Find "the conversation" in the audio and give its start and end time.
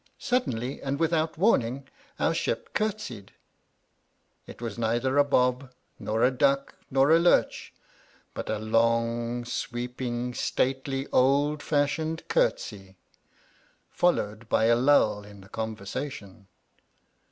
15.41-16.47